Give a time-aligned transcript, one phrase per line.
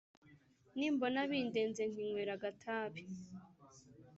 [0.75, 3.03] Nimbona bindenze Nkinywera agatabi